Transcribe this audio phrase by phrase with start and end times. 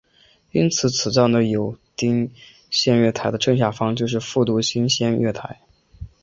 [0.49, 2.31] 因此此站的有乐町
[2.71, 5.59] 线月台的正下方就是副都心线月台。